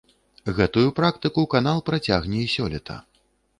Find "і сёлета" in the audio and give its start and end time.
2.47-3.01